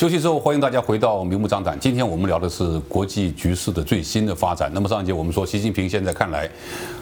[0.00, 1.78] 休息之后，欢迎大家回到明目张胆。
[1.78, 4.70] 今天我们聊的是国际局势的最新的发展。
[4.72, 6.48] 那么上一节我们说，习近平现在看来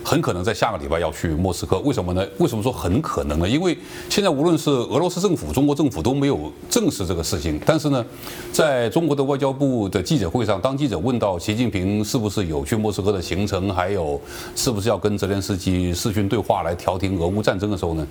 [0.02, 1.79] 很可能在下个礼拜要去莫斯科。
[1.84, 2.27] 为什么呢？
[2.38, 3.48] 为什么说很可能呢？
[3.48, 3.79] 因为
[4.09, 7.61] 现在无论是俄罗斯政府、中国政府都没有证实这个事情。
[7.64, 8.05] 但是呢，
[8.50, 14.20] 在中国的外交部的记者会上，当记者问到习近平是不是有去莫斯科的行程，还有
[14.56, 18.05] 是不是要跟泽连斯基视讯对话来调停俄乌战争的时候呢，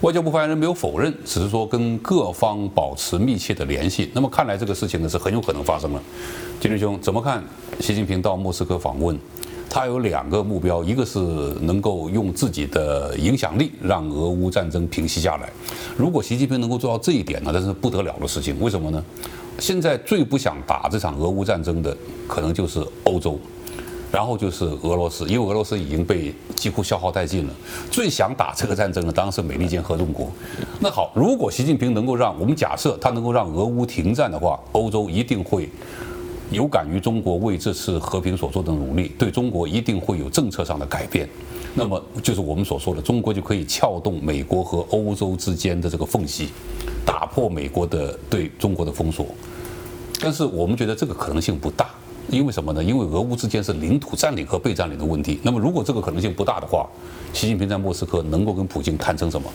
[0.00, 4.10] 外交部发言人没有否认，只是说跟各方保持密切的联系。
[4.14, 6.02] 那么看来这个事情呢是很有可能发生了，
[6.60, 7.42] 金师兄怎么看？
[7.80, 9.18] 习近平到莫斯科访问，
[9.68, 11.18] 他有两个目标，一个是
[11.60, 15.50] 能够用自己的影响力让俄乌战争平息下来。
[15.96, 18.58] 如果习近平能够做到这一点呢，那是不得了的事情。
[18.60, 19.02] 为什么呢？
[19.58, 23.38] 现在最不想打这场俄乌战争的，可能就是欧洲。
[24.12, 27.54] 然后就是俄罗斯，因为俄罗斯已经被几乎消耗殆尽了。
[27.90, 30.28] 最想打这个战争的当然是美利坚合众国。
[30.80, 35.68] 那好，如果习近平能够让我们假设他能够让俄乌停战的话，欧洲一定会
[36.50, 41.28] 有感于中国为这次和平所做的努力，对中国一定会有政策上的改变。
[41.72, 46.48] 那么就是我们所说的，中国就可以撬动美国和欧洲之间的这个缝隙，
[47.06, 49.24] 打破美国的对中国的封锁。
[50.20, 51.88] 但是我们觉得这个可能性不大。
[52.28, 52.82] 因为什么呢？
[52.82, 55.40] 因为俄乌之间是领土占领和被占领的问题。
[55.42, 56.88] 那么，如果这个可能性不大的话，
[57.32, 59.50] 习近平在莫斯科能够跟普京谈成什么？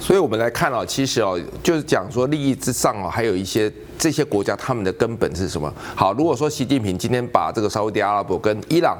[0.00, 3.72] 所以我们来看啊，其实哦，就是讲说利益之上啊，还有一些。
[3.98, 5.72] 这些国家他们的根本是什么？
[5.94, 8.98] 好，如果说习近平今天把这个沙乌地阿拉伯跟伊朗，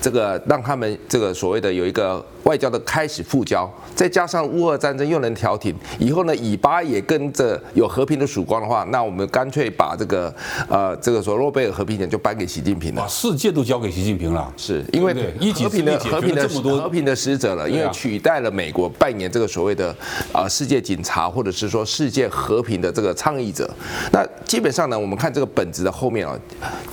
[0.00, 10.34] 这个让他们这个所谓的有一个外交的开始复交，再加上乌俄战争又能调停，以后呢，以巴也跟着有和平的曙光的话，那我们干脆把这个
[10.68, 15.12] 呃这个说诺贝尔和平奖就颁给习近平了，把世界都交给习近平了，是因为
[15.52, 19.94] 和平的和平的和平的使者了，因为取代了美国扮演这个所谓的
[20.32, 23.68] 啊世界警察或者是说世界和平的这个倡议者，
[24.12, 24.26] 那。
[24.44, 26.38] 基本上呢，我们看这个本质的后面啊，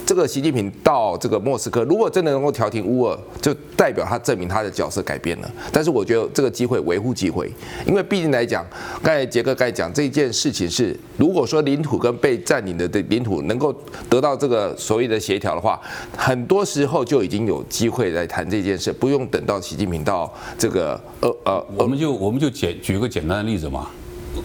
[0.05, 5.49] 这个习近平到这个莫斯科，如果真的能够调停乌俄，就代表他证明他的角色改变了。
[5.71, 7.49] 但是我觉得这个机会微乎其微，
[7.85, 8.65] 因为毕竟来讲，
[9.01, 13.73] 刚才杰哥刚才讲这件事情是，如果说领土跟被占领的的领土能够
[14.09, 15.79] 得到这个所谓的协调的话，
[16.17, 23.87] 很多时候就已经有机会来谈这件事，不用等到习近平到这个呃呃，我们就我们就简举一个简单的例子嘛，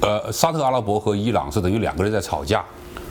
[0.00, 2.64] 呃，沙特阿拉伯和伊朗是等于两个人在吵架。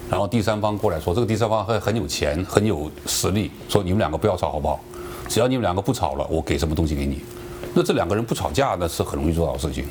[0.10, 4.80] 然后第三方过来说，这个第三方很很有钱，很有实力，说你们两个不要吵好不好？
[5.28, 7.22] 只要你们两个不吵了，我给什么东西给你。
[7.76, 9.86] 那这两个人不吵架，那是很容易做到的事情。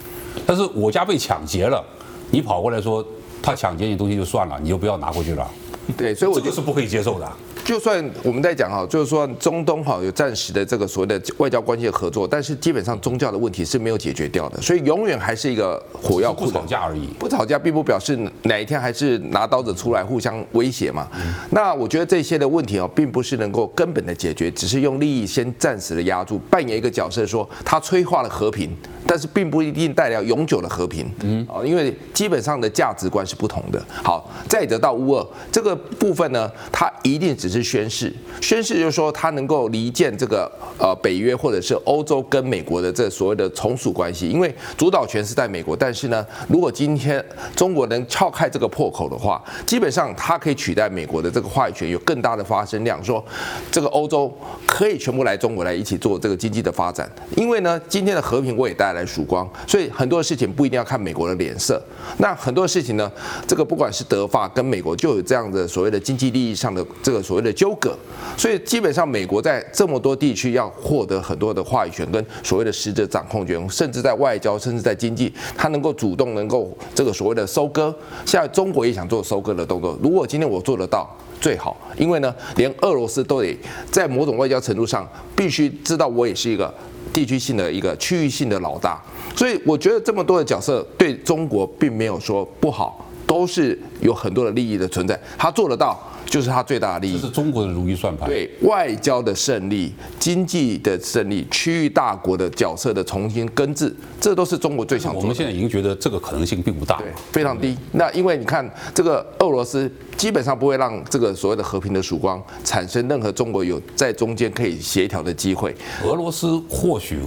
[0.44, 1.84] 但是我家被抢劫了，
[2.30, 3.04] 你跑过来说
[3.40, 5.48] 他抢劫你东西就算了，你就不要拿回去了。
[5.96, 7.32] 对，所以我就是不可以接受的。
[7.68, 16.46] 就算我们在讲哈，就是说中东哈有暂时的这个所谓的外交关系的合作，但是基本上宗教的问题是没有解决掉的，所以永远还是一个火药库。
[16.46, 21.06] 不吵架而已，不吵架并不表示哪一天还是拿刀子出来互相威胁嘛。
[21.50, 28.74] 那我觉得这些的问题哦，并不是能够根本的解决，只是用利益先暂时的压住，扮演一个角色，说他催化了和平，
[29.08, 31.08] 但是并不一定带来永久的和平。
[31.22, 33.82] 嗯，啊，因为基本上的价值观是不同的。
[34.04, 37.62] 好，再得到乌二这个部分呢，它一定只是。
[37.68, 38.10] 宣誓，
[38.40, 45.76] 宣誓就是说它能够离间这个呃北约或者是欧洲跟美国的这所谓的从属关系，因为主导权是在美国。
[45.76, 47.22] 但是呢，如果今天
[47.54, 53.22] 中国能撬开这个破口的话，基本上它可以取代美国的这个话语权，有更大的发声量，说
[53.70, 54.32] 这个欧洲
[54.66, 57.10] 可以全部来中国来一起做这个经济的发展。
[57.36, 61.82] 因为呢，今天的和平我也带来来曙光，所以很多事情不一定要看美国的脸色。
[62.18, 63.10] 那很多事情呢，
[63.46, 67.52] 这个不管是德法跟美国就有这样的所谓的经济利益上的这个所谓的。
[67.58, 67.92] 纠葛，
[68.36, 77.92] 所以基本上美国在这么多地区要获得很多的话语权跟所谓的实质掌控权，甚至在外交，甚至在经济，它能够主动能够这个所谓的收割。
[78.24, 83.58] 现在中国也想做收割的动作，如果今天我做得到最好，因为呢，连俄罗斯都得
[83.90, 86.72] 在某种外交程度上必须知道我也是一个
[87.12, 89.00] 地区性的一个区域性的老大，
[89.36, 95.98] 所以我觉得这么多的角色对中国并没有说不好，都是有很多的利益的存在，他做得到。
[96.28, 98.28] 就是他最大的利益，这是中国的如意算盘。
[98.28, 105.24] 对外交的胜利、经济的胜利、区域大国的角色的重新根治，这都是中国最想做的。
[105.24, 107.76] 我们现在已经觉得这个可能性并不大，对，非常低。
[107.92, 115.74] 那因为你看，这个俄罗斯基本上不会让这个所谓的和平的曙光产生任何中国有在中间可以协调的机会。
[116.04, 117.20] 俄罗斯或许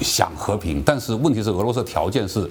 [0.00, 2.48] 想和平，但是问题是俄罗斯的条件是。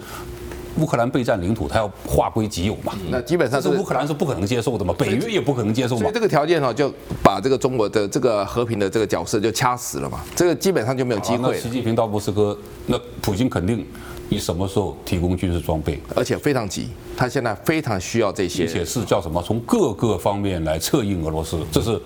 [0.79, 2.93] 乌克兰备战领土，他要划归己有嘛？
[3.09, 4.93] 那基本上是乌克兰是不可能接受的嘛？
[4.97, 6.01] 北约也不可能接受嘛？
[6.01, 6.93] 所以这个条件哈，就
[7.23, 10.21] 把这个中国的这个和平的这个角色就掐死了嘛？
[10.35, 11.59] 这个基本上就没有机会。
[11.59, 13.85] 习近平到莫斯科，那普京肯定
[14.29, 15.99] 你什么时候提供军事装备？
[16.15, 19.41] 而且非常急，他现在非常需要这些，而且是叫什么？
[19.41, 21.57] 从各个方面来策应俄罗斯。
[21.71, 21.99] 这是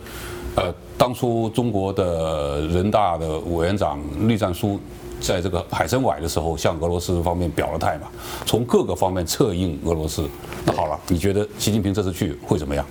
[0.56, 4.80] 呃，当初中国的人大的委员长栗战书。
[5.22, 8.08] 在这个海参崴的时候，向俄罗斯方面表了态嘛，
[8.46, 10.28] 从各个方面策应俄罗斯。
[10.66, 12.84] 那好了，你觉得习近平这次去会怎么样？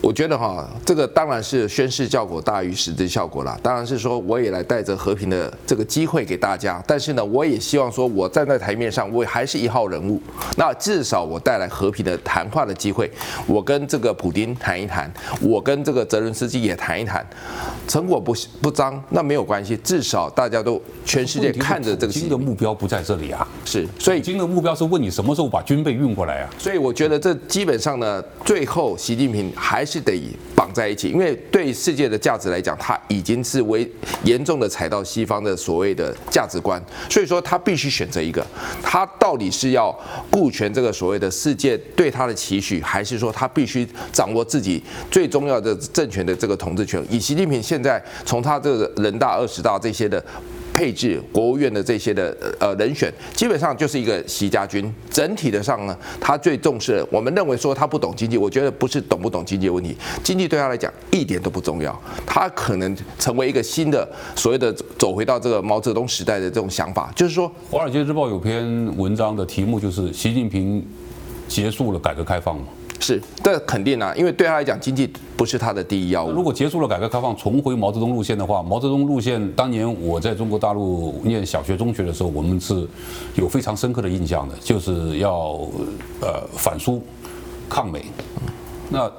[0.00, 3.58] 我觉得哈，这个当然是宣示效果大于实质效果啦。
[3.62, 6.82] 当然是说，我也来带着和平的这个机会给大家。
[6.86, 10.20] 但是呢，我也希望说，我站在台面上，我还是一号人物。
[10.56, 13.10] 那至少我带来和平的谈话的机会。
[13.46, 17.24] 我跟这个普丁谈一谈，我跟这个泽伦斯基也谈一谈。
[17.88, 19.76] 成果不不彰，那没有关系。
[19.78, 22.12] 至少大家都全世界看着这个。
[22.12, 23.86] 普京的目标不在这里啊，是。
[23.98, 26.50] 所以，普京的目标是问你什么时候把军备运过来啊。
[26.58, 29.75] 所以我觉得这基本上呢，最后习近平还。
[29.76, 30.18] 还是得
[30.54, 33.86] 绑在一起，因为对世界的价值来讲，他已经是为
[34.24, 38.42] 严重的踩到西方的所谓的价值观，所以说他必须选择一个，
[38.82, 39.94] 他到底是要
[40.30, 47.04] 顾全这个所谓的世界对他的期许，还是说他必须掌握自己最重要的政权的这个统治权？
[47.10, 50.24] 以习近平现在从他这个人大、二十大这些的。
[50.76, 54.94] 配置国务院的这些的呃人选，基本上就是一个习家军。
[55.10, 61.98] 整体的上呢，他最重视，我们认为说他不懂经济，我觉得不是懂不懂经济的问题，经济对他来讲一点都不重要。
[62.26, 70.86] 他可能成为一个新的所谓的走回到这个毛泽东时代的这种想法，就是说，《华尔街日报》有篇文章的题目就是习近平
[71.48, 72.66] 结束了改革开放嘛。
[72.98, 76.30] 是，这肯定啊，因为对他来讲，经济不是他的第一要务。
[76.30, 82.86] 如果结束了改革开放，重回毛泽东路线的话，毛泽东路线，当年我在中国大陆念小学、中学的时候，我们是
[83.34, 85.60] 有非常深刻的印象的，就是要
[86.20, 87.02] 呃反苏、
[87.68, 88.04] 抗美。
[88.88, 89.10] 那。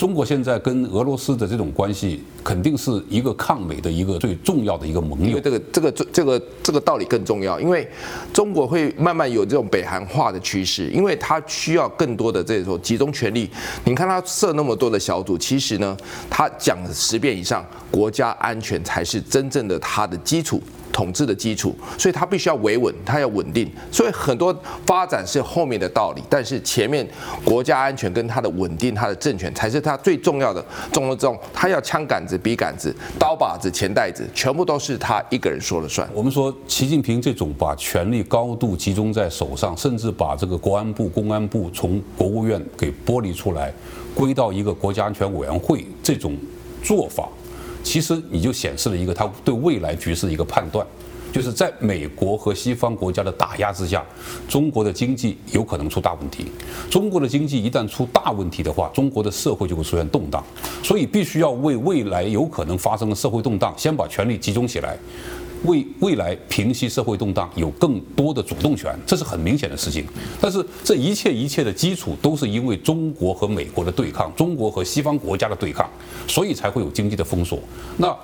[0.00, 5.38] 中国现在跟俄罗斯的这种关系，肯定是一个抗美的一个最重要的一个盟友。
[5.38, 7.86] 这个这个这个这个道理更重要，因为
[8.32, 13.50] 中国会慢慢有这种北韩化的趋势，因为它需要更多的这种集中权力。
[13.84, 15.94] 你看它设那么多的小组，其实呢，
[16.30, 20.62] 它讲十遍以上，国家安全才是真正的它的基础。
[21.00, 23.66] 统治的基础，所以它必须要维稳，它要稳定。
[23.90, 24.54] 所以很多
[24.84, 27.08] 发展是后面的道理，但是前面
[27.42, 30.62] 国家安全跟它的稳定、它的政权才是它最重要的。
[30.92, 36.06] 中了重，他要枪杆子、笔杆子、刀把子、钱袋子，全部都是他一个人说了算。
[36.12, 43.72] 我们说习近平这种把权力高度集中在手上，甚至把这个国安部、公安部从国务院给剥离出来，
[44.14, 46.36] 归到一个国家安全委员会这种
[46.82, 47.26] 做法。
[47.82, 50.86] 其实你就显示了一个他对未来局势的一个判断，
[51.32, 54.04] 就是在美国和西方国家的打压之下，
[54.48, 56.46] 中国的经济有可能出大问题。
[56.90, 60.44] 中国的经济一旦出大问题的话，中国的社会就会出现动荡。
[60.82, 64.98] 所以必须要为未来有可能发生的社会动荡，先把权力集中起来。
[65.64, 70.06] 为未来平息社会动荡有更多的主动权，这是很明显的事情。
[70.40, 75.88] 但是这一切一切的基础都是因为中国和美国的对抗，中国和西方国家的对抗，
[76.26, 77.58] 所以才会有经济的封锁。
[77.98, 78.16] 那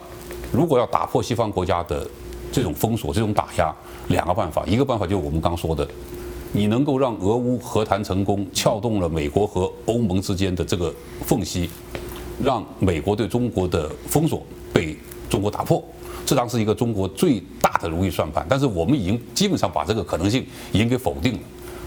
[0.50, 2.08] 如果要打破西方国家的
[2.50, 3.74] 这种封锁、这种打压，
[4.08, 5.86] 两个办法，一个办法就是我们刚说的，
[6.52, 10.94] 你能够让俄乌和谈成功，撬动了美国和欧盟之间的这个
[11.26, 11.68] 缝隙，
[12.42, 14.42] 让美国对中国的封锁
[14.72, 14.96] 被
[15.28, 15.84] 中国打破。
[16.26, 21.38] 这当是一个中国最大的如意算盘，但是我们已经基本上把这个可能性已经给否定了。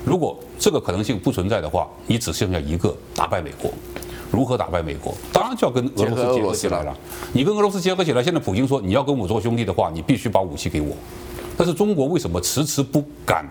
[0.06, 3.70] 如果这个可能性不存在的话，你只剩下一个打败美国。
[4.32, 5.14] 如何打败美国？
[5.34, 6.96] 当然就要跟俄罗斯结合起来了。
[7.34, 10.96] 你跟俄罗斯结合起来，现在普京说你要跟我做兄弟的话，你必须把武器给我。
[11.58, 13.44] 但是中国为什么迟迟不敢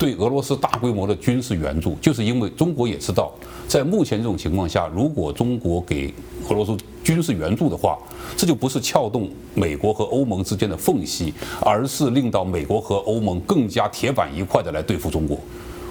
[0.00, 1.94] 对俄罗斯大规模的军事援助？
[2.00, 3.30] 就是因为中国也知道，
[3.68, 6.10] 在目前这种情况下，如果中国给
[6.48, 7.98] 俄罗斯军事援助的话，
[8.34, 15.38] 这就不是撬动美国和欧盟之间的缝隙，而是令到美国和欧盟更加铁板一块的来对付中国。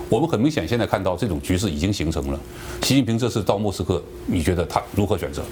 [0.10, 2.40] 我们很明显现在看到这种局势已经形成了。
[2.82, 5.44] 习近平这次到莫斯科，你觉得他如何选择？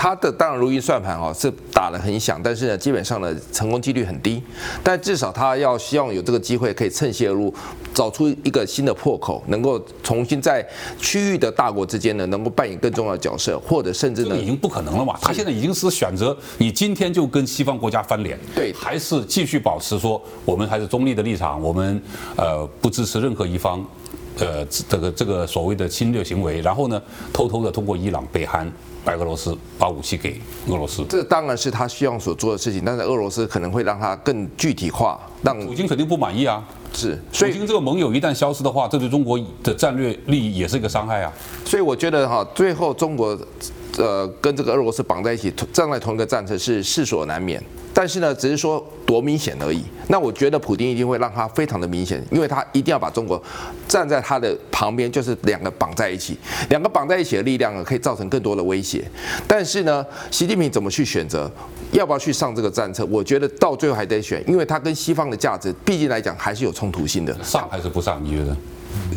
[0.00, 4.42] 他的当然如意算盘哦，是打得很响，但是呢，基本上呢，成功几率很低。
[4.82, 7.52] 但至少他要希望有这个机会，可以趁虚而入，
[7.92, 10.66] 找出一个新的破口，能够重新在
[10.98, 15.14] 区域的大国之间呢，能够扮演更重要的角色，或者甚至呢，已经不可能了嘛。
[15.20, 22.02] 他现在已经是选择，你今天就跟西方国家翻脸，对，还是继续保持说我们还是中立的立场，我们
[22.36, 23.84] 呃不支持任何一方，
[24.38, 27.02] 呃这个这个所谓的侵略行为，然后呢，
[27.34, 28.66] 偷偷的通过伊朗、北韩。
[29.04, 31.04] 白俄罗斯，把武器给俄罗斯。
[31.08, 36.62] 这当然是他希望所做的事情，但是俄罗斯可能会让他更具体化，让普京肯定不满意啊。
[36.92, 41.32] 是，所以普京这个盟友一旦消失的话，这对中国的战略利益也是一个伤害啊。
[41.64, 43.38] 所以我觉得哈，最后中国
[43.96, 47.62] 呃跟这个俄罗斯绑在一起，站在同一个战车是势所难免。
[47.94, 49.82] 但是呢，只是说多明显而已。
[50.06, 53.42] 那我觉得普京一定会让他非常的明显，因为他一定要把中国
[53.88, 56.38] 站在他的旁边，就是两个绑在一起，
[56.68, 59.04] 两个绑在一起的力量呢，可以造成更多的威胁。
[59.48, 61.50] 但是呢，习近平怎么去选择，
[61.90, 63.04] 要不要去上这个战车？
[63.06, 67.36] 我觉得到最后还得选，因为他跟西方的价值，毕竟来讲还是有冲突性的。
[67.42, 68.22] 上还是不上？
[68.24, 68.56] 你觉得？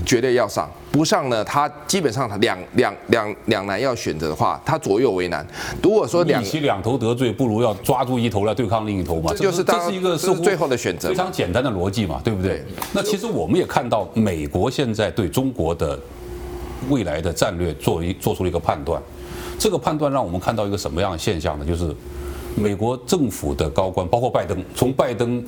[0.06, 5.46] 绝对要上，不上呢，他基本上他两两两两难要选择的话，他左右为难。
[5.82, 9.32] 如果说两，与其两头得罪，不如要抓住一头来对抗另一头嘛。
[9.32, 12.42] 这就是这是一个是最后的选择，非常简单的逻辑嘛，对不？
[12.44, 15.98] 对，那其实我们也看到，美国现在对中国的
[16.89, 19.01] 未来的战略做一做出了一个判断。
[19.58, 21.65] 这个判断让我们看到一个什么样的现象呢？
[21.65, 21.96] 就是
[22.56, 25.44] 美国政府的高官，包括拜登，从拜登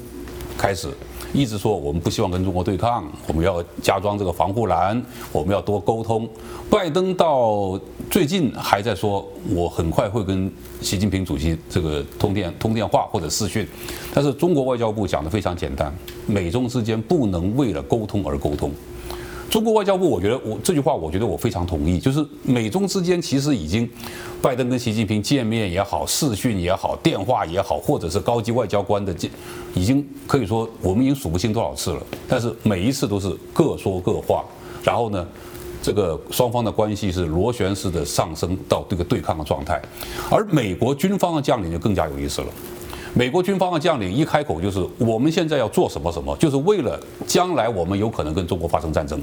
[0.57, 0.89] 开始。
[1.33, 6.27] 一直说我们不希望跟中国对抗，我们要加装这个防护栏，我们要多沟通。
[6.69, 7.77] 拜登到
[8.09, 10.49] 最近还在说，我很快会跟
[10.81, 13.67] 习近平主席这个通电通电话或者视讯。
[14.13, 15.93] 但是中国外交部讲的非常简单，
[16.25, 18.71] 美中之间不能为了沟通而沟通。
[19.55, 21.97] 中国外交部，我觉得我这句话，我觉得我非常同意。
[21.97, 23.89] 就是美中之间其实已经，
[24.41, 29.31] 拜登跟习近平见面也好，视讯也好，电话也好，或者是高级外交官的见，
[29.73, 32.03] 已经可以说我们已经数不清多少次了。
[32.27, 34.43] 但是每一次都是各说各话，
[34.83, 35.25] 然后呢，
[35.81, 39.81] 这个双方的关系是螺旋式的上升到这个对抗的状态。
[40.29, 42.47] 而美国军方的将领就更加有意思了。
[43.17, 49.17] 美国军方的将领一开口就是我们现在要做什么什么，就是为了将来我们有可能跟中国发生战争，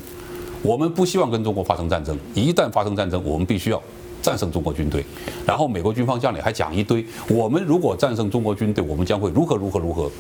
[0.63, 2.19] 我们不希望跟中国发生战争。
[2.33, 3.81] 一旦发生战争，我们必须要
[4.23, 5.05] 战胜中国军队。
[5.45, 10.11] 然后美国军方将领还讲一堆，我们如果战胜中国军队，我们将会如何如何如何。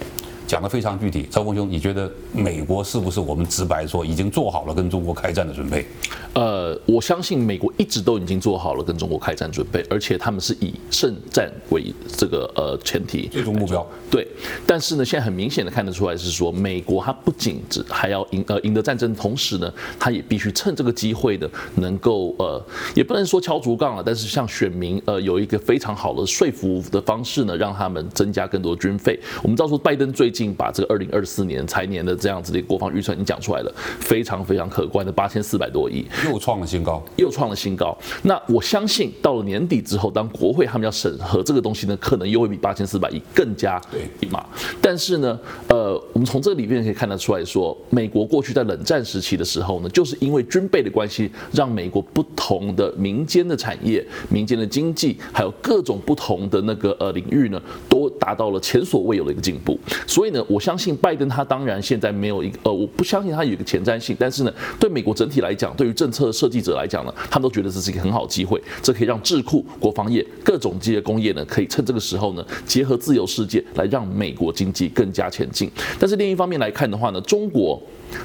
[0.52, 5.86] 讲得非常具体，赵峰兄，你觉得美国是不是我们直白说已经做好了跟中国开战的准备？
[6.34, 13.86] 呃，我相信美国一直都已经做好了跟中国开战准备，而且他们是以胜战为这个呃前提，最终目标。
[14.10, 14.28] 对，
[14.66, 22.62] 但是呢，现在很明显的看得出来是说，美国它不仅只还要赢呃赢得战争，同时呢，它也必须趁这个机会的能够呃，
[22.94, 29.18] 也不能说敲竹杠了，但是向选民呃有一个非常好的说服的方式呢，让他们增加更多军费。
[29.42, 30.41] 我们知道说拜登最近。
[30.54, 33.70] 把这个二零二四年财年的这样子的国防预算已经讲出来了，
[34.00, 37.94] 非常非常可观的八千四百多亿，又创了新高，又创了新高。
[38.22, 44.42] 那我相信到了年底之后，当国会他们要审核这个东西呢，可能又会比八千四百亿更加对嘛。
[44.80, 59.78] 但是呢，呃，我们从这个里面可以看得出来说，美国过去在冷战时期的时候呢，就是因为军备的关系，让美国不同的民间的产业、民间的经济，还有各种不同的那个呃领域呢，都达到了前所未有的一个进步。
[60.06, 75.68] 所以所以呢，我相信拜登他当然现在没有一个呃，我不相信他有一个前瞻性，但是呢，对美国整体来讲，对于政策设计者来讲呢，他们都觉得这是一个很好机会，这可以让智库、国防业、各种机械工业呢，可以趁这个时候呢，结合自由世界来让美国经济更加前进。
[75.98, 77.82] 但是另一方面来看的话呢，中国。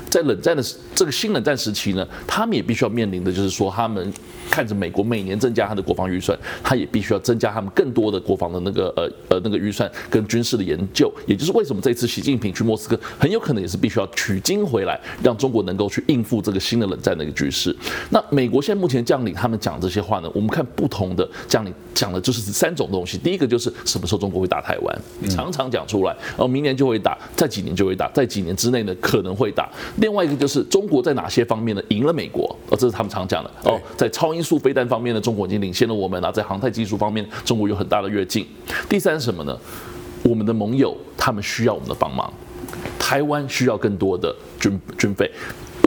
[0.10, 0.62] 在冷战的
[0.94, 4.14] 这个新冷战时期呢，他们也必须要面临的就是说，他们
[4.52, 11.10] 看着美国每年增加他的国防预算，他也必须要增加他们更多的国防的那个呃呃那个预算跟军事的研究。
[11.26, 17.74] 也就是为什么这次习近平去莫斯科，很有可能也是必须要取经回来，让中国能够去应付这个新的冷战的一个局势。
[18.10, 23.18] 那美国现在目前将领他们讲这些话呢，我们看不同的将领讲的就是三种东西。
[23.18, 29.70] 第一个就是什么时候中国会打台湾，常常讲出来，然后明年就会打，在几年就会打，在几年之内呢可能会打。
[30.02, 32.54] 另外一个就是中国在哪些方面呢赢了美国？
[32.70, 38.46] 哦，这是他们常讲的哦，在超音速飞弹方面呢，中国已经领先了我们啊，在航太技术方面，中国有很大的跃进。
[38.90, 39.58] 第三是什么呢？
[40.24, 42.32] 我们的盟友他们需要我们的帮忙，
[43.00, 45.32] 台湾需要更多的军军费。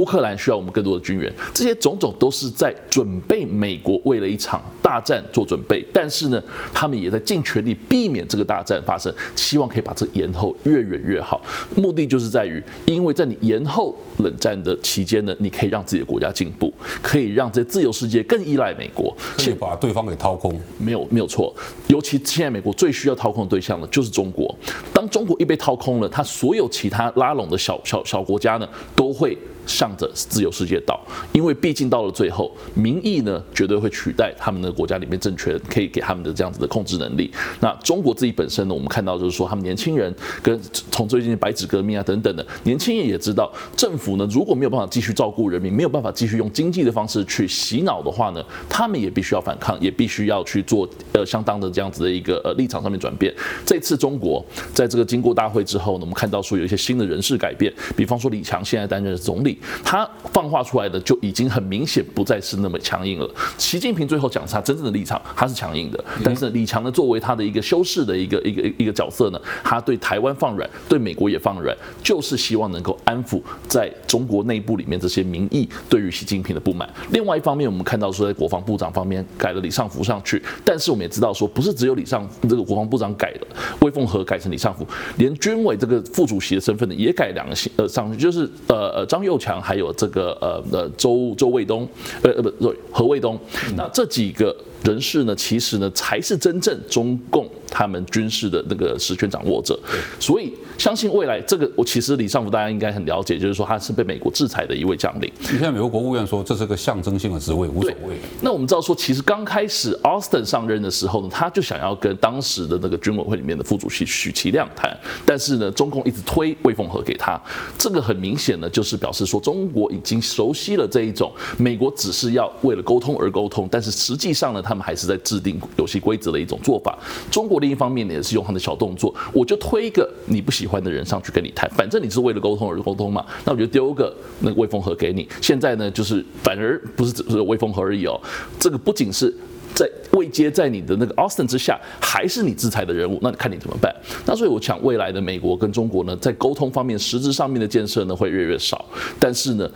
[0.00, 6.42] 乌克兰需要我们更多的军援，这些种种都是在准备美国为了一场大战做准备，但是呢，
[6.73, 11.42] 他们也在尽全力避免这个大战发生，希望可以把这延后越远越好。
[11.76, 20.59] 目的就是在于，因为在你延后冷战的期间呢，你可以让自己的国家进步，可以让这自由世界更依赖美国，可以把对方给掏空。
[20.78, 21.54] 没有没有错，
[21.88, 24.57] 尤其现在美国最需要掏空的对象呢，就是中国。
[24.95, 28.66] 当中国一被掏空了，他所有其他拉拢的小小小国家呢，
[28.97, 29.37] 都会。
[29.67, 31.00] 向着自由世界倒，
[31.33, 37.31] 因为毕竟到了最后，民意呢绝对会取代他们的国家里面政权可以给他们的这样子的控制能力。
[37.61, 53.35] 那中国自己本身呢，我们看到就是说，他们年轻人跟从最近的白纸革命啊等等的年轻人也知道，政府呢如果没有办法继续照顾人民，没有办法继续用经济的方式去洗脑的话呢，他们也必须要反抗，也必须要去做呃相当的这样子的一个呃立场上面转变。
[53.64, 59.50] 这次中国在这个经过大会之后呢，我们看到说有一些新的人事改变，比方说李强现在担任总理。
[59.85, 63.30] 他放话出来的就已经很明显不再是那么强硬了。
[63.59, 66.04] 习近平最后讲他真正的立场，他是强硬的。
[66.25, 76.88] 但是李强呢，作为他的一个修饰的一个一个一个角色呢，他对台湾放软，对美国也放软，就是希望能够安抚在中国内部里面这些民意对于习近平的不满。
[77.11, 83.47] 另外一方面，我们看到说在国防部长方面改了李尚福上去，但是我们也知道说，不是只有李尚这个国防部长改了，
[83.80, 89.61] 魏凤和改成李尚福，连军委这个副主席的身份呢也改两个呃上去，就是呃呃张又强。
[89.61, 91.88] 还有这个呃呃周周卫东，
[92.23, 93.37] 呃呃不何卫东，
[93.75, 94.54] 那这几个。
[94.82, 99.79] 人士呢，其实呢才是真正中共他们军事的那个实权掌握者，
[100.19, 105.31] 所以相信未来这个，我其实李尚福大家应该很了解，就是说他是被美国制裁的一位将领。
[105.41, 108.17] 现在美国国务院说这是个象征性的职位，无所谓。
[108.41, 117.41] 那我们知道说，其实刚开始 Austin 上任的时候呢，他就想要跟当时的那个军委会里面的副主席许其亮谈，但是呢，中共一直推魏凤和给他，
[117.79, 126.99] 这个很明显呢，就是表示说中国已经熟悉了这一种美国只是要为了沟通而沟通，但是实际上呢，他们还是在制定游戏规则的一种做法。
[127.31, 135.29] 中国另一方面呢，也是用他的小动作，我就推一个你不喜欢的人上去跟你谈，反正你是为了沟通而沟通嘛，那我就丢个那个魏凤和给你。
[135.40, 138.21] 现在呢，就是反而不是只是魏凤和而已哦，
[138.59, 139.33] 这个不仅是
[139.75, 143.95] 在未接在你的那个 Austin 之下，还是你制裁的人物，那你看你怎么办？
[144.26, 148.85] 那所以我想，未来的美国跟中国呢，在沟通方面实质上面的建设呢，会越来越少，
[149.19, 149.71] 但是呢，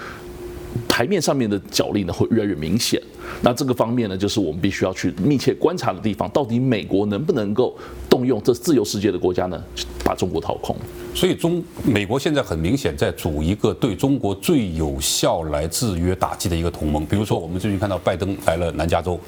[0.88, 3.00] 台面上面的角力呢，会越来越明显。
[3.42, 6.28] 那这个方面呢，就是我们必须要去密切观察的地方。
[6.30, 7.76] 到底美国能不能够
[8.14, 9.60] 动用这自由世界的国家呢，
[10.04, 10.76] 把中国掏空？
[11.16, 17.04] 所以中美国现在很明显在组一个对中国最有效来制约打击的一个同盟。
[17.04, 19.18] 比如说，我们最近看到拜登来了南加州，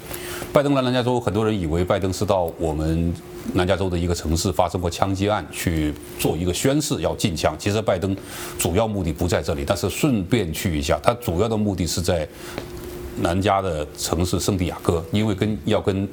[0.52, 3.12] 拜登来南加州，很多人以为拜登是到我们
[3.54, 7.56] 南加州的一个城市发生过枪击案去做一个宣誓要禁枪。
[7.58, 8.16] 其实拜登
[8.56, 12.28] 主要目的不在这里，但是顺便去一下，他主要的目的是在。
[13.18, 16.06] 南加的城市圣地亚哥，因为跟要跟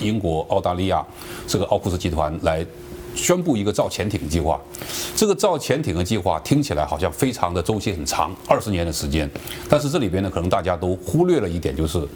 [0.00, 1.04] 英国、澳大利亚
[1.46, 2.64] 这个奥库斯集团来
[3.14, 4.60] 宣布一个造潜艇计划。
[5.16, 9.28] 这个造潜艇的计划听起来好像非常的周期很长，二十年的时间。
[9.68, 12.06] 但是这里边呢，可能大家都忽略了一点，就是。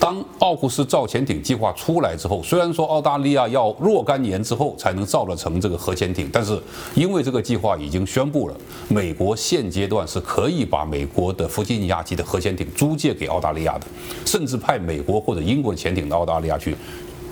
[0.00, 6.60] 当奥库斯造潜艇计划出来之后，虽然说澳大利亚要若干年之后才能造得成这个核潜艇，但是
[6.94, 8.56] 因为这个计划已经宣布了，
[8.88, 13.86] 美国现阶段是可以把美国的弗吉尼亚级的核潜艇租借给澳大利亚的，
[14.26, 16.76] 甚至派美国或者英国潜艇到澳大利亚去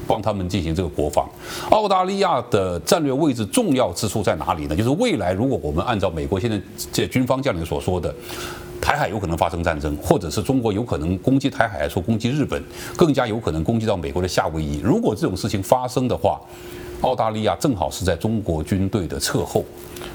[0.07, 1.29] 帮他们进行这个国防。
[1.71, 4.77] 澳大利亚的战略位置重要之处在哪里呢？
[4.77, 6.61] 就是未来如果我们按照美国现在
[6.93, 8.15] 这军方将领所说的。
[8.85, 12.61] 台海有可能发生战争，或者是中国有可能攻击台海，说攻击日本，
[12.97, 14.81] 更加有可能攻击到美国的夏威夷。
[14.83, 16.41] 如果这种事情发生的话，
[17.03, 19.65] 澳大利亚正好是在中国军队的侧后。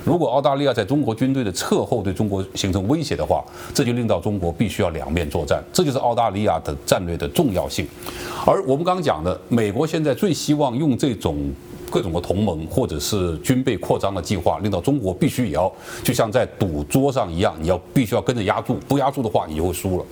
[0.03, 5.63] 如果澳大利亚在中国军队的侧后对中国形成威胁的话，这就令到中国必须要两面作战。
[5.71, 7.87] 这就是澳大利亚的战略的重要性。
[8.45, 11.51] 而我们刚刚讲的，美国现在最希望用这种。
[11.89, 15.71] 各种的同盟或者是军备扩张的计划，令到中国必须也要
[16.03, 20.05] 就像在赌桌上一样，你要必须要跟着压注，不压注的话你就会输了。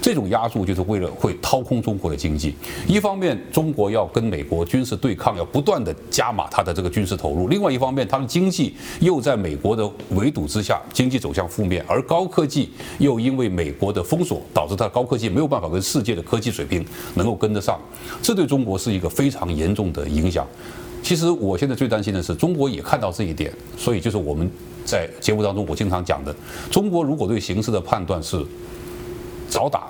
[0.00, 2.54] 这种压注就是为了会掏空中国的经济。
[2.86, 16.86] 一方面，中国要跟美国军事对抗，要不断的加码它的这个军事投入；另外一方面，它的经济又在美国的围堵之下，经济走向负面，而高科技又因为美国的封锁，导致它高科技没有办法跟世界的科技水平
[17.16, 17.76] 能够跟得上。
[18.22, 20.46] 这对中国是一个非常严重的影响。
[21.02, 24.50] 其实我现在最担心的是，中国也看到这一点，所以就是我们
[24.84, 26.34] 在节目当中我经常讲的，
[26.70, 28.44] 中国如果对形势的判断是
[29.48, 29.88] 早打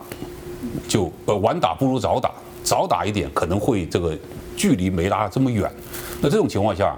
[0.87, 2.31] 就呃晚打不如早打，
[2.63, 4.17] 早打一点可能会这个
[4.57, 5.71] 距离没拉这么远，
[6.21, 6.97] 那这种情况下。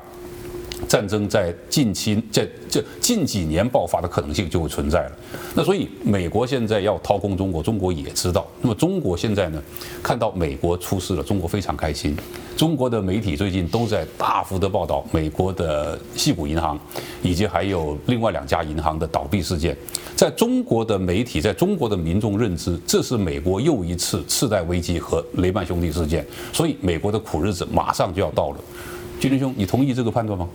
[0.89, 5.13] 战争在近期在这近几年爆发的可能性就会存在了。
[5.55, 8.47] 那所以美国现在要掏空中国，中国也知道。
[8.61, 9.63] 那么中国现在呢，
[10.03, 12.17] 看到美国出事了，中国非常开心。
[12.57, 16.79] 中国的媒体最近都在大幅的报道美国的矽谷银行，
[17.23, 19.77] 以及还有另外两家银行的倒闭事件。
[20.15, 26.27] 在中国的媒体，在中国的民众认知，这是美国又一次次贷危机和雷曼兄弟事件。
[26.53, 28.59] 所以美国的苦日子马上就要到了。
[29.19, 30.47] 军军兄，你同意这个判断吗？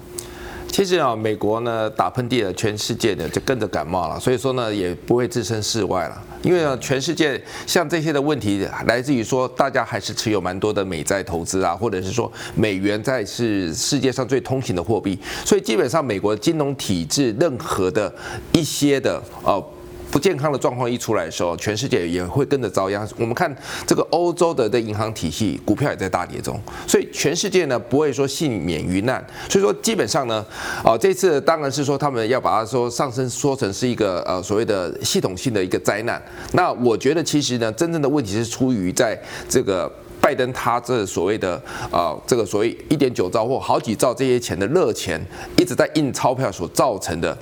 [0.76, 6.22] 其实啊，美国呢打喷嚏了，全世界呢就跟着感冒了，所以说呢也不会置身事外了。
[6.44, 18.14] 因为呢，全世界像这些的问题来自于说，大家还是持有蛮多的美债投资啊，或者是说美元债是世界上最通行的货币，所以基本上美国金融体制任何的
[18.52, 19.66] 一些的呃。
[20.16, 23.06] 不健康的状况一出来的时候，全世界也会跟着遭殃。
[23.18, 23.54] 我们看
[23.86, 29.22] 这个欧洲的的银行体系，股票也在大跌中，所以全世界呢不会说幸免于难。
[29.50, 30.46] 所以说基本上呢，
[30.86, 36.24] 哦，这次当然是说他们要把它说上升说成是一个呃所谓的系统性的一个灾难。
[36.54, 39.92] 那我觉得其实呢，真正的问题是出于在这个。
[40.26, 41.62] 拜登他这所谓的
[41.92, 45.24] 啊、这个所谓一点九兆或好几兆这些钱的热钱
[45.56, 47.38] 一直在印钞票所造成的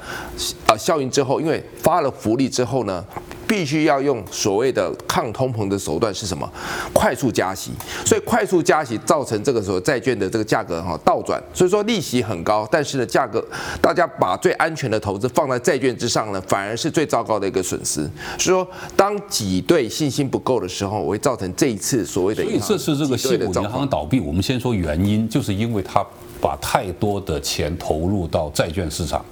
[0.67, 3.05] 啊效应之后，因为发了福利之后呢。
[3.53, 6.51] 必须要用所谓的抗通膨的手段是什么？
[6.91, 7.69] 快速加息，
[8.03, 13.45] 所以快速加息造成这个时候债券的这个价格哈倒转，所以说利息很高，但是呢价格
[13.79, 18.01] 大家把最安全的投资放在债券之上呢，反而是最糟糕的一个损失。
[18.39, 22.43] 所以说当挤兑信心不够的时候，我会造成这一次所谓的。
[22.43, 26.03] 所以这次这个矽谷银行倒闭，我们先说原因，就是因为它
[26.41, 29.23] 把太多的钱投入到债券市场。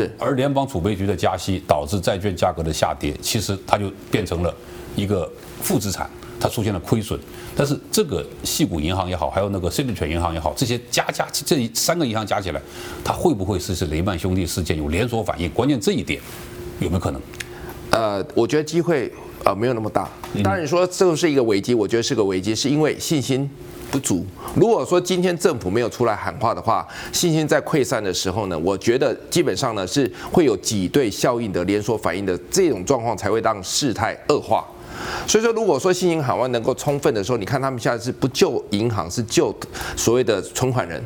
[0.00, 4.54] 是，而联邦储备局的加息导致债券价格的下跌，其实它就变成了
[4.96, 6.08] 一个负资产，
[6.38, 7.18] 它出现了亏损。
[7.54, 12.62] 但是这个矽谷银行也好，还有那个 Signature 银行也好，这些加加这三个银行加起来，
[13.04, 15.50] 它会不会是是雷曼兄弟事件有连锁反应？
[15.50, 16.18] 关键这一点
[16.78, 17.20] 有没有可能？
[17.90, 19.12] 呃，我觉得机会
[19.44, 20.08] 呃没有那么大。
[20.42, 23.50] 当然你说这是一个危机，我觉得是个危机，是因为信心。
[23.90, 24.24] 不足。
[24.54, 34.66] 如果说今天政府没有出来喊话的话，信心在溃散的时候呢，我觉得基本上呢是会有挤兑效应的连锁反应的这种状况才会让事态恶化。
[35.26, 39.54] 所以说，如果说信心喊话能够充分的时候，你看他们现在是不救银行，是救
[39.96, 41.02] 所谓的存款人，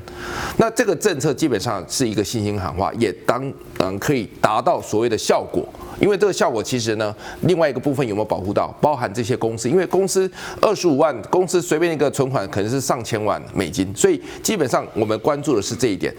[0.59, 5.67] 那这个政策基本上是一个信心喊话，也当然可以达到所谓的效果。
[6.01, 10.29] 因为这个效果其实呢，另外一个部分有没有保护到，包含这些公司，因为公司
[10.61, 16.13] 二十五万公司随便一个存款可能是上千万美金，所以基本上我们关注的是这一点。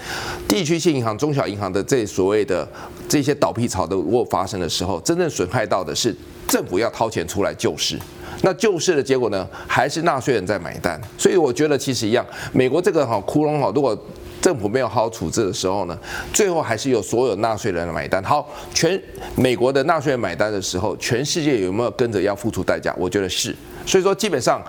[0.48, 2.66] 地区性银行、中小银行的这所谓的
[3.08, 6.16] 这些倒闭潮的如果发生的时候，真正损害到的是
[6.48, 7.98] 政府要掏钱出来救市，
[8.42, 11.00] 那救市的结果呢，还是纳税人在买单。
[11.18, 13.98] 所以我觉得其实一样，美国这个哈窟窿哈，如果
[14.42, 15.98] 政府没有好好处置的时候呢，
[16.32, 18.24] 最后还是由所有纳税人来买单。
[18.24, 19.02] 好，全
[19.36, 22.94] 美国的纳税人买单的时候，全世界有没有跟着要付出代价？
[22.98, 23.56] 我觉得是。
[23.86, 24.62] 所以说，基本上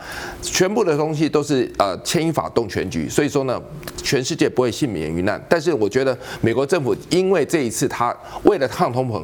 [0.43, 3.09] 全部的东西都是呃牵一发动全局。
[3.09, 3.61] 所以说呢，
[4.03, 5.43] 全世界不会幸免于难。
[5.49, 9.23] 但是我觉得美国政府因为这一次他为了抗通膨，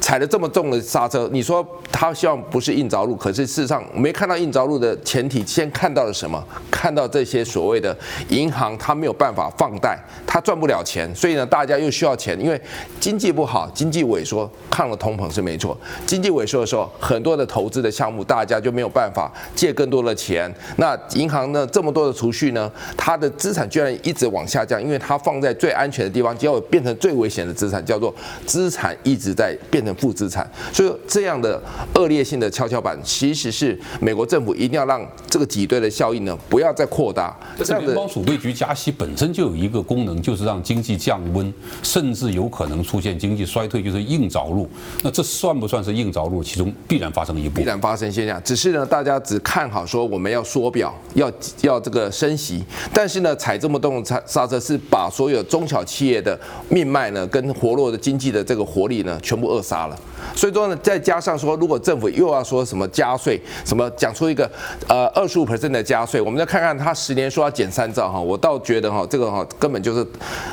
[0.00, 1.28] 踩了这么重的刹车。
[1.32, 6.42] 你说他希望不是硬着陆，可是事实上没看到硬着陆的前提，先看到了什么？
[6.70, 7.96] 看到这些所谓的
[8.28, 12.60] 银行，他没有办法放贷，他赚不了钱，所以呢，大家又需要钱，因为
[12.98, 15.76] 经济不好，经济萎缩，抗了通膨是没错。
[16.06, 19.29] 经济萎缩的时候，很多的投资的项目，大家就没有办法。
[19.54, 21.66] 借更多的钱，那银行呢？
[21.66, 22.70] 这么多的储蓄呢？
[22.96, 28.12] 它的资产居然一直往下降，因为它放在最安全的地方，结果变成最危险的资产，叫做
[28.44, 30.50] 资产一直在变成负资产。
[30.72, 31.62] 所以这样的
[31.94, 37.38] 恶劣性的跷跷板，其实是美国政府一定要让这个挤兑的效应呢不要再扩大。
[37.58, 44.68] 这样的联邦储备局加息本身就有一个功能，就是让经济降温，甚至有可能出现经济衰退，就是硬着陆。
[45.02, 46.42] 那这算不算是硬着陆？
[46.42, 48.42] 其中必然发生一步，必然发生现象。
[48.42, 49.19] 只是呢，大家。
[49.20, 51.30] 只看好说我们要缩表，要
[51.62, 59.98] 要这个升息，但是呢，踩这么动刹刹车是把所有中小企业的命脉呢，跟活络的经济的这个活力呢，全部扼杀了。
[60.34, 64.50] 所以说呢，再加上说，如果政府又要说什么加税，什么讲出一个
[64.88, 70.06] 呃二十五 percent 的加税，我们再看看他十年说要减三兆哈，我倒觉得哈，这个哈根本就是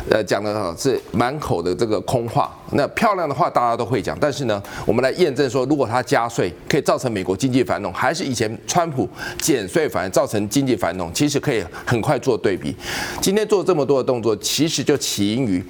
[0.09, 2.53] 呃讲的哈是满口的这个空话。
[2.71, 9.07] 那漂亮的话大家都会讲，但是呢，我们来验证说，如果他加税可以造成美国经济繁荣，还是以前川普
[9.39, 12.75] 减税反而造成经济繁荣，其实可以很快做对比。
[13.21, 15.63] 今天做这么多的动作，其实就起因于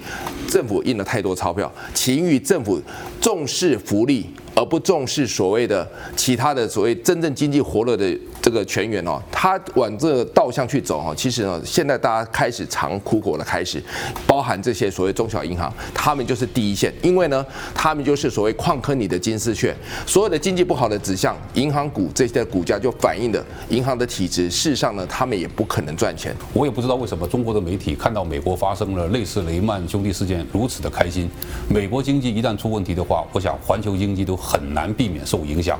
[0.48, 2.80] 政府印了太多钞票，起因于政府
[3.20, 4.26] 重视福利。
[4.54, 8.12] 而不重视所谓的其他的所谓真正经济活络的
[8.48, 13.78] 这个全员哦，他往这个道向去走哈，其实呢，现在大家开始尝苦果的开始，
[14.26, 26.34] 包含这些所谓中小银行，他们就是第一线，因为呢，他们就是所谓矿坑里的金丝雀，所有的经济不好的指向，银行股这些的股价就反映的银行的体质，事实上呢，他们也不可能赚钱。
[26.54, 31.28] 我也不知道为什么中国的媒体看到美国发生了类似雷曼兄弟事件如此的开心，
[31.68, 34.38] 美国经济一旦出问题的话，我想环球经济都。
[34.38, 35.78] 很难避免受影响。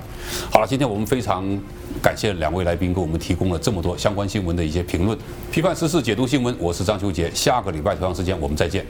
[0.50, 1.46] 好了，今天我们非常
[2.02, 5.16] 感谢两位位来宾给我们提供了这么多相关新闻的一些评论、
[5.52, 6.54] 批判时事、解读新闻。
[6.58, 8.84] 我是张秋杰，下个礼拜同样时间我们再见。